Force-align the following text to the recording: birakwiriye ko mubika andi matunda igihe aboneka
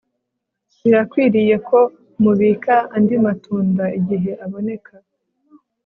birakwiriye 0.81 1.55
ko 1.67 1.79
mubika 2.23 2.75
andi 2.95 3.15
matunda 3.25 3.83
igihe 3.99 4.31
aboneka 4.45 4.93